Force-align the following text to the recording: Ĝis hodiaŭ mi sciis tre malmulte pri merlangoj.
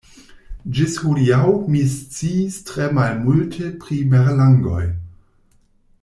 Ĝis 0.77 0.95
hodiaŭ 1.01 1.49
mi 1.73 1.83
sciis 1.91 2.57
tre 2.69 2.87
malmulte 2.99 3.69
pri 3.83 3.99
merlangoj. 4.15 4.83